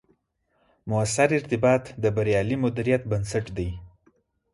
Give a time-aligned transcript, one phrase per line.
[0.89, 3.69] مؤثر ارتباط، د بریالي مدیریت بنسټ دی